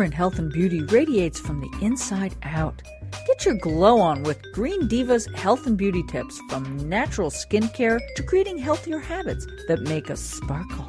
[0.00, 2.80] vibrant health and beauty radiates from the inside out.
[3.26, 8.22] Get your glow on with Green Diva's health and beauty tips from natural skincare to
[8.22, 10.86] creating healthier habits that make us sparkle.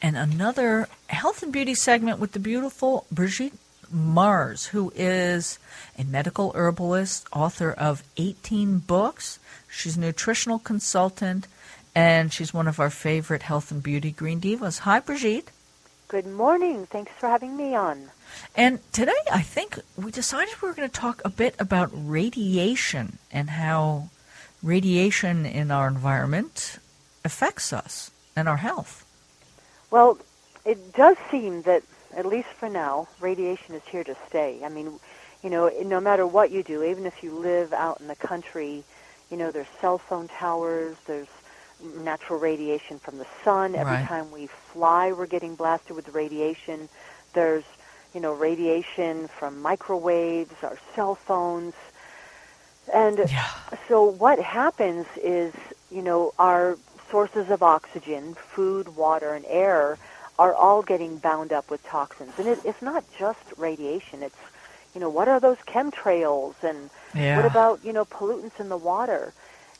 [0.00, 3.54] And another health and beauty segment with the beautiful Brigitte
[3.90, 5.58] Mars, who is
[5.98, 9.40] a medical herbalist, author of 18 books.
[9.68, 11.48] She's a nutritional consultant,
[11.96, 14.80] and she's one of our favorite health and beauty green divas.
[14.80, 15.50] Hi, Brigitte.
[16.08, 16.84] Good morning.
[16.84, 18.10] Thanks for having me on.
[18.54, 23.18] And today, I think we decided we were going to talk a bit about radiation
[23.32, 24.10] and how
[24.62, 26.78] radiation in our environment
[27.24, 29.06] affects us and our health.
[29.90, 30.18] Well,
[30.66, 31.82] it does seem that,
[32.14, 34.60] at least for now, radiation is here to stay.
[34.62, 35.00] I mean,
[35.42, 38.84] you know, no matter what you do, even if you live out in the country,
[39.30, 41.26] you know, there's cell phone towers, there's
[41.82, 43.74] natural radiation from the sun.
[43.74, 44.06] Every Right.
[44.06, 46.88] time we fly, we're getting blasted with radiation.
[47.34, 47.64] There's,
[48.14, 51.74] you know, radiation from microwaves, our cell phones.
[52.92, 53.46] And Yeah.
[53.88, 55.52] so what happens is,
[55.90, 56.78] you know, our
[57.10, 59.98] sources of oxygen, food, water, and air
[60.38, 62.32] are all getting bound up with toxins.
[62.38, 64.22] And it, it's not just radiation.
[64.22, 64.34] It's,
[64.94, 67.36] you know, what are those chemtrails and Yeah.
[67.36, 69.32] what about, you know, pollutants in the water?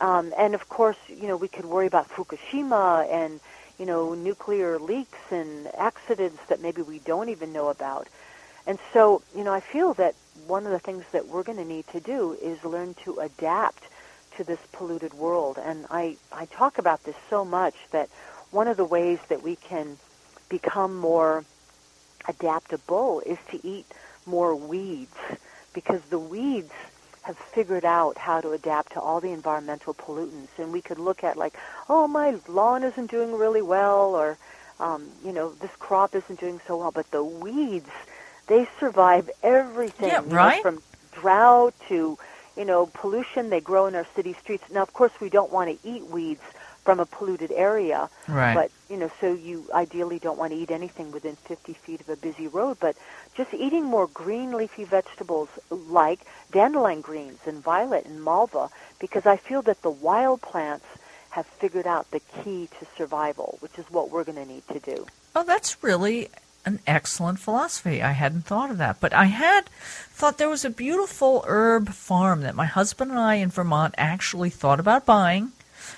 [0.00, 3.40] Um, and of course, you know, we could worry about Fukushima and,
[3.78, 8.08] you know, nuclear leaks and accidents that maybe we don't even know about.
[8.66, 10.14] And so, you know, I feel that
[10.46, 13.82] one of the things that we're going to need to do is learn to adapt
[14.36, 15.58] to this polluted world.
[15.62, 18.08] And I, I talk about this so much that
[18.50, 19.98] one of the ways that we can
[20.48, 21.44] become more
[22.28, 23.86] adaptable is to eat
[24.26, 25.16] more weeds
[25.72, 26.72] because the weeds
[27.22, 30.58] have figured out how to adapt to all the environmental pollutants.
[30.58, 31.54] And we could look at like
[31.88, 34.38] oh my lawn isn't doing really well or
[34.80, 36.90] um, you know this crop isn't doing so well.
[36.90, 37.90] But the weeds
[38.46, 42.18] they survive everything Yeah, you know, from drought to
[42.56, 43.50] you know pollution.
[43.50, 44.64] They grow in our city streets.
[44.70, 46.42] Now of course we don't want to eat weeds
[46.84, 48.54] from a polluted area Right.
[48.54, 52.08] but you know, so you ideally don't want to eat anything within 50 feet of
[52.08, 52.96] a busy road, but
[53.34, 56.20] just eating more green leafy vegetables like
[56.50, 60.86] dandelion greens and violet and malva, because I feel that the wild plants
[61.30, 64.80] have figured out the key to survival, which is what we're going to need to
[64.80, 65.06] do.
[65.36, 66.28] Oh, that's really
[66.66, 68.02] an excellent philosophy.
[68.02, 68.98] I hadn't thought of that.
[69.00, 69.68] But I had
[70.10, 74.50] thought there was a beautiful herb farm that my husband and I in Vermont actually
[74.50, 75.52] thought about buying.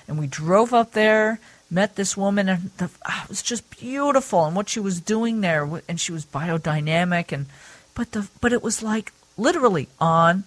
[0.08, 4.44] And we drove up there, met this woman, and the, ah, it was just beautiful.
[4.44, 7.47] And what she was doing there, and she was biodynamic, and
[7.94, 10.44] but the but it was like literally on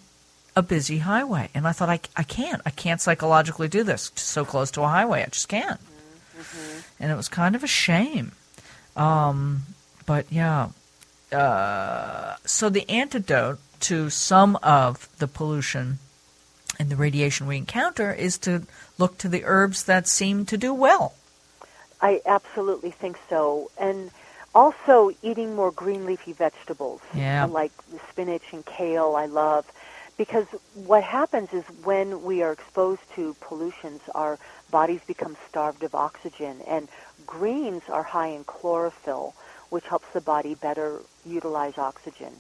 [0.56, 1.50] a busy highway.
[1.54, 4.88] And I thought, I, I can't, I can't psychologically do this so close to a
[4.88, 5.24] highway.
[5.24, 5.80] I just can't.
[7.00, 8.32] And it was kind of a shame.
[8.96, 9.64] Um,
[10.06, 10.70] but yeah.
[11.32, 16.00] Uh, so the antidote to some of the pollution
[16.80, 18.64] and the radiation we encounter is to
[18.98, 21.14] look to the herbs that seem to do well.
[22.02, 23.72] I absolutely think so.
[23.78, 24.12] And
[24.54, 27.46] also eating more green leafy vegetables, Yeah.
[27.46, 27.72] like
[28.10, 29.66] spinach and kale, I love.
[30.18, 34.40] Because what happens is when we are exposed to pollutions, our
[34.72, 36.62] bodies become starved of oxygen.
[36.66, 36.88] And
[37.26, 39.34] greens are high in chlorophyll,
[39.70, 42.32] which helps the body better utilize oxygen.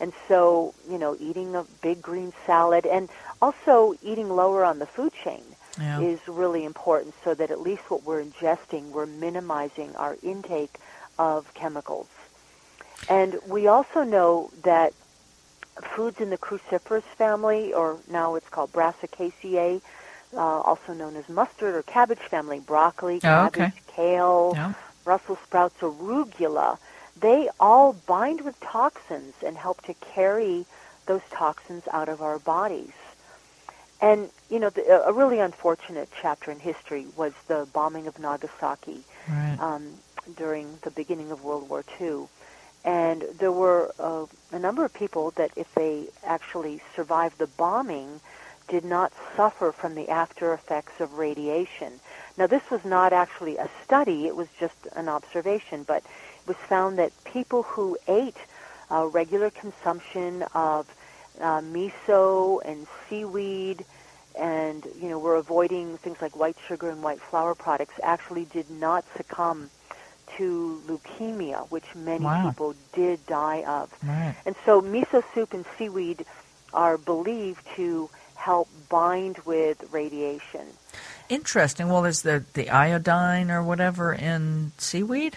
[0.00, 3.10] And so, you know, eating a big green salad and
[3.42, 5.42] also eating lower on the food chain
[5.78, 6.00] Yeah.
[6.00, 10.74] is really important so that at least what we're ingesting, we're minimizing our intake
[11.18, 12.08] of chemicals.
[13.08, 14.92] And we also know that
[15.94, 19.80] foods in the cruciferous family, or now it's called Brassicaceae,
[20.34, 23.72] uh, also known as mustard or cabbage family, broccoli, Oh, cabbage, okay.
[23.88, 24.72] kale, Yeah.
[25.04, 26.78] Brussels sprouts, arugula,
[27.18, 30.66] they all bind with toxins and help to carry
[31.06, 32.92] those toxins out of our bodies.
[34.00, 39.04] And, you know, the, a really unfortunate chapter in history was the bombing of Nagasaki
[39.28, 39.58] Right.
[39.60, 39.94] um,
[40.36, 42.26] during the beginning of World War II.
[42.84, 48.20] And there were uh, a number of people that, if they actually survived the bombing,
[48.68, 51.92] did not suffer from the after effects of radiation.
[52.38, 56.56] Now, this was not actually a study, it was just an observation, but it was
[56.56, 58.36] found that people who ate
[58.90, 60.86] uh, regular consumption of
[61.40, 63.84] uh, miso and seaweed
[64.38, 68.70] and you know were avoiding things like white sugar and white flour products actually did
[68.70, 69.70] not succumb
[70.36, 72.48] to leukemia, which many Wow.
[72.48, 73.92] people did die of.
[74.04, 74.36] Right.
[74.46, 76.24] And so miso soup and seaweed
[76.72, 80.66] are believed to help bind with radiation.
[81.28, 81.88] Interesting.
[81.88, 85.36] Well, is the, the iodine or whatever in seaweed?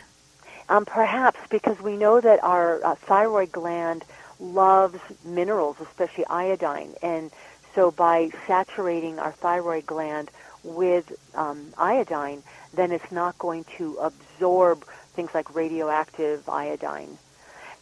[0.69, 4.05] Um, perhaps because we know that our uh, thyroid gland
[4.43, 6.93] loves minerals, especially iodine.
[7.01, 7.31] And
[7.73, 10.29] so by saturating our thyroid gland
[10.63, 12.43] with um, iodine,
[12.73, 17.17] then it's not going to absorb things like radioactive iodine.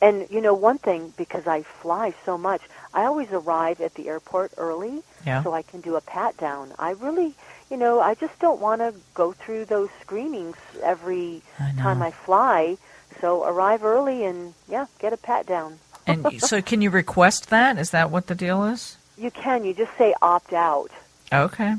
[0.02, 2.62] And you know, one thing because I fly so much,
[2.94, 5.44] I always arrive at the airport early Yeah.
[5.44, 6.74] so I can do a pat down.
[6.80, 7.36] I really,
[7.70, 12.12] you know, I just don't want to go through those screenings every I time I
[12.12, 12.78] fly.
[13.20, 15.78] So arrive early and yeah, get a pat down.
[16.08, 17.78] And so, can you request that?
[17.78, 18.98] Is that what the deal is?
[19.18, 19.64] You can.
[19.64, 20.92] You just say opt out.
[21.32, 21.76] Okay.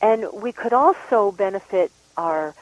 [0.00, 2.54] And we could also benefit our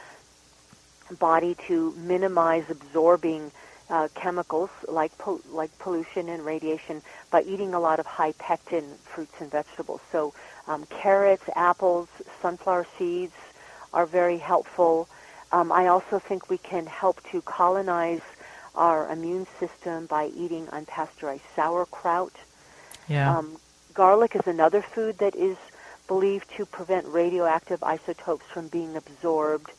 [1.19, 3.51] body to minimize absorbing
[3.89, 8.85] uh, chemicals like po- like pollution and radiation by eating a lot of high pectin
[9.03, 9.99] fruits and vegetables.
[10.11, 10.33] So
[10.67, 12.07] um, carrots, apples,
[12.41, 13.33] sunflower seeds
[13.93, 15.09] are very helpful.
[15.51, 18.21] Um, I also think we can help to colonize
[18.75, 22.33] our immune system by eating unpasteurized sauerkraut.
[23.07, 23.37] Yeah.
[23.37, 23.57] Um,
[23.93, 25.57] garlic is another food that is
[26.07, 29.71] believed to prevent radioactive isotopes from being absorbed.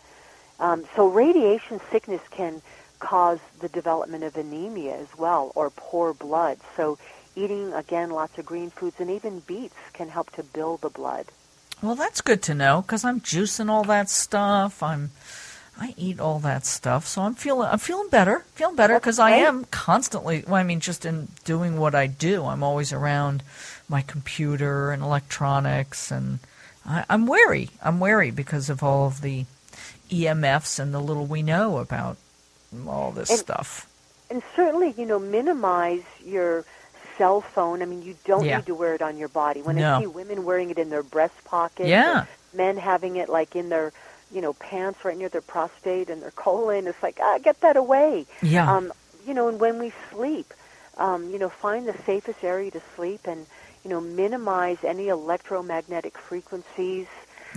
[0.60, 2.62] Um, so radiation sickness can
[2.98, 6.58] cause the development of anemia as well, or poor blood.
[6.76, 6.98] So
[7.34, 11.26] eating, again, lots of green foods and even beets can help to build the blood.
[11.82, 14.82] well, that's good to know because I'm juicing all that stuff.
[14.82, 15.10] I'm.
[15.82, 19.30] I eat all that stuff, so I'm feeling I'm feeling better, feeling better because I
[19.32, 20.44] am constantly.
[20.46, 23.42] Well, I mean, just in doing what I do, I'm always around
[23.88, 26.38] my computer and electronics, and
[26.86, 27.70] I, I'm wary.
[27.82, 29.44] I'm wary because of all of the
[30.08, 32.16] EMFs and the little we know about
[32.86, 33.88] all this And- stuff.
[34.30, 36.64] And certainly, you know, minimize your
[37.18, 37.82] cell phone.
[37.82, 38.58] I mean, you don't Yeah.
[38.58, 39.60] need to wear it on your body.
[39.62, 39.96] When No.
[39.96, 42.24] I see women wearing it in their breast pocket, Yeah.
[42.54, 43.92] men having it like in their,
[44.32, 47.76] you know, pants right near their prostate and their colon, it's like, ah, get that
[47.76, 48.26] away.
[48.42, 48.70] Yeah.
[48.70, 48.92] Um,
[49.26, 50.52] you know, and when we sleep,
[50.96, 53.46] um, you know, find the safest area to sleep and,
[53.84, 57.06] you know, minimize any electromagnetic frequencies.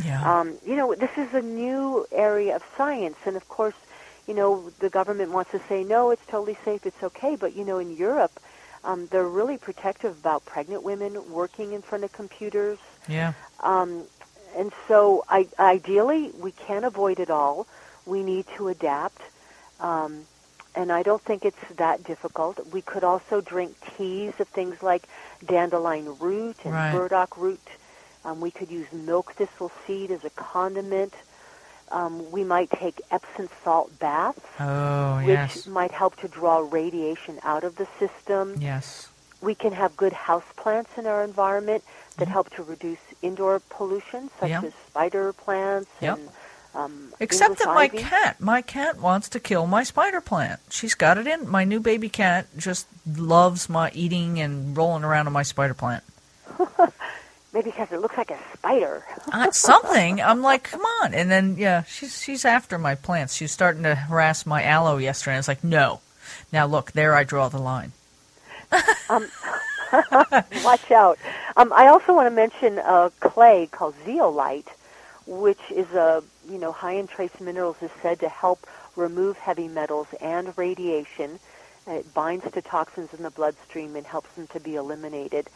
[0.03, 0.39] yeah.
[0.39, 3.75] Um, you know, this is a new area of science, and of course,
[4.27, 7.35] you know, the government wants to say no, it's totally safe, it's okay.
[7.35, 8.39] But you know, in Europe,
[8.83, 12.79] um, they're really protective about pregnant women working in front of computers.
[13.07, 13.33] yeah.
[13.61, 14.03] Um,
[14.55, 17.67] and so, I, ideally, we can't avoid it all.
[18.05, 19.21] We need to adapt.
[19.79, 20.25] Um,
[20.75, 22.59] and I don't think it's that difficult.
[22.71, 25.07] We could also drink teas of things like
[25.45, 26.91] dandelion root and Right.
[26.91, 27.67] burdock root.
[28.25, 31.13] Um, we could use milk thistle seed as a condiment.
[31.91, 35.67] Um, we might take Epsom salt baths, Oh, which yes.
[35.67, 38.57] might help to draw radiation out of the system.
[38.59, 39.07] Yes.
[39.41, 41.83] We can have good house plants in our environment
[42.17, 42.31] that Mhm.
[42.31, 44.61] help to reduce indoor pollution, such Yeah.
[44.63, 46.17] as spider plants Yep.
[46.17, 46.29] and
[46.75, 47.99] um, Except that my ivy.
[47.99, 50.59] cat, my cat wants to kill my spider plant.
[50.69, 51.47] She's got it in.
[51.49, 52.85] My new baby cat just
[53.17, 56.03] loves my eating and rolling around on my spider plant.
[57.53, 59.05] Maybe because it looks like a spider.
[59.31, 60.21] Uh, something.
[60.21, 61.13] I'm like, come on.
[61.13, 63.33] And then yeah, she's she's after my plants.
[63.33, 65.35] She's starting to harass my aloe yesterday.
[65.35, 66.01] And was like, no.
[66.51, 67.93] Now look, there I draw the line.
[70.63, 71.17] Watch out.
[71.55, 74.67] Um, I also want to mention a clay called zeolite,
[75.25, 79.67] which is a you know high in trace minerals, is said to help remove heavy
[79.67, 81.39] metals and radiation.
[81.87, 85.47] It binds to toxins in the bloodstream and helps them to be eliminated.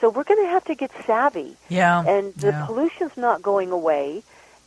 [0.00, 1.56] So we're going to have to get savvy.
[1.68, 2.04] Yeah.
[2.06, 2.66] and the yeah.
[2.66, 4.22] pollution's not going away.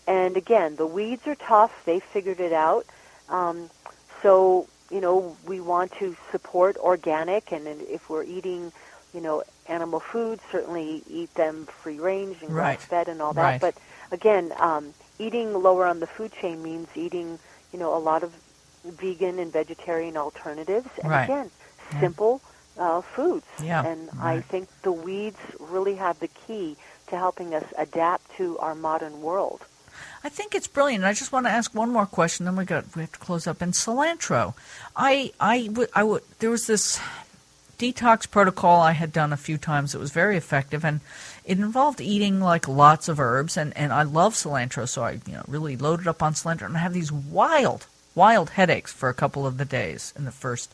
[0.07, 2.86] And again, the weeds are tough; they figured it out.
[3.29, 3.69] Um,
[4.22, 8.74] so you know, we want to support organic, and if we're eating,
[9.13, 12.77] you know, animal foods, certainly eat them free range and Right.
[12.77, 13.41] grass fed and all that.
[13.41, 13.62] Right.
[13.62, 13.75] But
[14.12, 17.39] again, um, eating lower on the food chain means eating,
[17.72, 18.34] you know, a lot of
[18.86, 21.25] vegan and vegetarian alternatives, and Right.
[21.25, 21.51] again,
[21.94, 22.00] Yeah.
[22.00, 22.41] simple
[22.77, 23.46] uh, foods.
[23.62, 26.77] Yeah, And I think the weeds really have the key
[27.08, 29.65] to helping us adapt to our modern world.
[30.24, 31.03] I think it's brilliant.
[31.03, 33.46] I just want to ask one more question, then we got we have to close
[33.46, 33.62] up.
[33.62, 34.53] And cilantro,
[34.96, 36.98] I I would I would there was this
[37.81, 39.95] detox protocol I had done a few times.
[39.95, 41.00] It was very effective, and
[41.43, 43.57] it involved eating like lots of herbs.
[43.57, 46.77] and And I love cilantro, so I you know really loaded up on cilantro, and
[46.77, 50.73] I have these wild wild headaches for a couple of the days in the first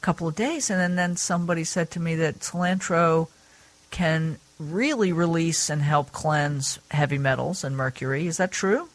[0.00, 3.28] couple of days, and then, then somebody said to me that cilantro
[3.90, 8.26] can really release and help cleanse heavy metals and mercury.
[8.26, 8.88] Is that true?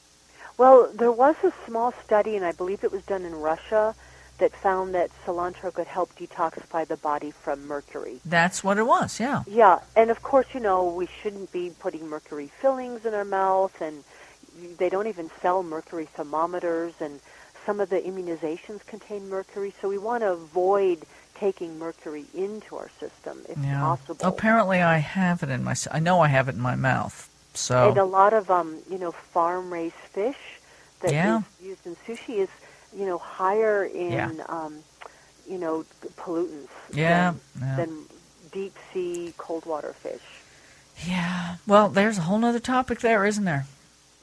[0.58, 3.96] Well, there was a small study, and I believe it was done in Russia,
[4.40, 8.20] that found that cilantro could help detoxify the body from mercury.
[8.26, 9.44] That's what it was, yeah.
[9.48, 13.80] Yeah, and of course, you know, we shouldn't be putting mercury fillings in our mouth,
[13.82, 14.04] and
[14.78, 17.20] they don't even sell mercury thermometers, and
[17.66, 19.74] some of the immunizations contain mercury.
[19.82, 21.04] So we want to avoid
[21.36, 23.80] taking mercury into our system if Yeah.
[23.80, 24.26] possible.
[24.26, 25.76] Apparently, I have it in my.
[25.92, 27.30] I know I have it in my mouth.
[27.54, 30.38] So And a lot of um, you know, farm raised fish
[31.02, 31.38] that Yeah.
[31.40, 32.50] is used in sushi is,
[32.96, 34.32] you know, higher in Yeah.
[34.48, 34.80] um,
[35.48, 35.84] you know,
[36.18, 37.76] pollutants Yeah, than, yeah.
[37.76, 38.06] than
[38.52, 40.22] deep sea cold water fish.
[41.06, 41.56] yeah.
[41.68, 43.66] Well, there's a whole other topic there, isn't there?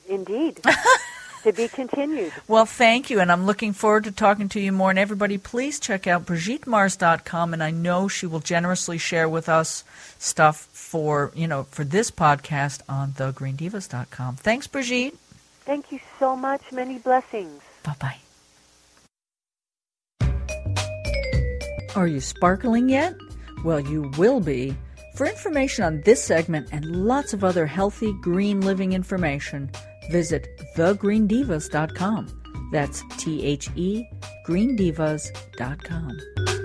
[0.08, 0.60] Indeed.
[1.42, 2.32] to be continued.
[2.48, 4.90] Well, thank you, and I'm looking forward to talking to you more.
[4.90, 9.84] And everybody, please check out BrigitteMars.com, and I know she will generously share with us
[10.18, 14.36] stuff for you know for this podcast on thegreendivas.com.
[14.36, 15.16] Thanks, Brigitte.
[15.64, 16.62] Thank you so much.
[16.72, 17.62] Many blessings.
[17.84, 18.25] Bye bye.
[21.96, 23.16] Are you sparkling yet?
[23.64, 24.76] Well, you will be.
[25.14, 29.70] For information on this segment and lots of other healthy green living information,
[30.10, 32.42] visit thegreendivas.com.
[32.70, 34.04] That's T H E
[34.46, 36.55] greendivas.com.